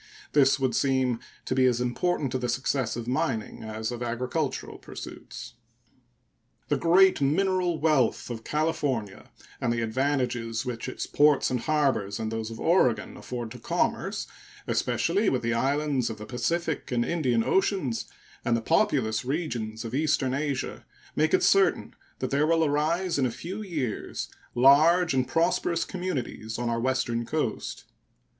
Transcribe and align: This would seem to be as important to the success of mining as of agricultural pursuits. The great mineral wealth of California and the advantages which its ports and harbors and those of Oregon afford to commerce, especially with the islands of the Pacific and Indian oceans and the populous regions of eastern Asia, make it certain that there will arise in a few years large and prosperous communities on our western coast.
This 0.31 0.59
would 0.59 0.73
seem 0.75 1.19
to 1.45 1.53
be 1.53 1.67
as 1.67 1.79
important 1.79 2.31
to 2.31 2.39
the 2.39 2.49
success 2.49 2.95
of 2.95 3.07
mining 3.07 3.61
as 3.63 3.91
of 3.91 4.01
agricultural 4.01 4.79
pursuits. 4.79 5.53
The 6.69 6.75
great 6.75 7.21
mineral 7.21 7.79
wealth 7.79 8.31
of 8.31 8.43
California 8.43 9.29
and 9.61 9.71
the 9.71 9.83
advantages 9.83 10.65
which 10.65 10.89
its 10.89 11.05
ports 11.05 11.51
and 11.51 11.59
harbors 11.59 12.19
and 12.19 12.31
those 12.31 12.49
of 12.49 12.59
Oregon 12.59 13.15
afford 13.15 13.51
to 13.51 13.59
commerce, 13.59 14.25
especially 14.65 15.29
with 15.29 15.43
the 15.43 15.53
islands 15.53 16.09
of 16.09 16.17
the 16.17 16.25
Pacific 16.25 16.91
and 16.91 17.05
Indian 17.05 17.43
oceans 17.43 18.05
and 18.43 18.57
the 18.57 18.61
populous 18.61 19.23
regions 19.23 19.85
of 19.85 19.93
eastern 19.93 20.33
Asia, 20.33 20.83
make 21.15 21.31
it 21.31 21.43
certain 21.43 21.93
that 22.17 22.31
there 22.31 22.47
will 22.47 22.65
arise 22.65 23.19
in 23.19 23.27
a 23.27 23.31
few 23.31 23.61
years 23.61 24.29
large 24.55 25.13
and 25.13 25.27
prosperous 25.27 25.85
communities 25.85 26.57
on 26.57 26.69
our 26.69 26.79
western 26.79 27.23
coast. 27.23 27.83